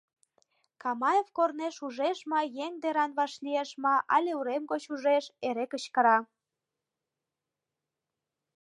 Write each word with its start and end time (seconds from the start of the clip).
Камаев 0.81 1.27
корнеш 1.37 1.75
ужеш 1.85 2.17
ма, 2.31 2.41
еҥ 2.65 2.71
деран 2.83 3.11
вашлиеш 3.19 3.69
ма, 3.83 3.95
але 4.15 4.31
урем 4.39 4.63
гоч 4.71 4.83
ужеш— 4.93 5.25
эре 5.47 5.65
кычкыра: 5.71 6.17